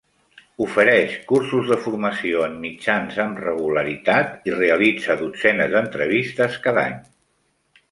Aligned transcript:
Ofereix 0.65 1.11
cursos 1.31 1.67
de 1.73 1.77
formació 1.87 2.41
en 2.45 2.55
mitjans 2.63 3.21
amb 3.27 3.43
regularitat 3.45 4.51
i 4.53 4.57
realitza 4.57 5.19
dotzenes 5.23 5.73
d'entrevistes 5.77 6.61
cada 6.67 6.89
any. 6.93 7.01